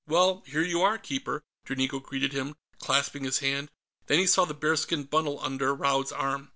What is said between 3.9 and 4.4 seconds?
Then he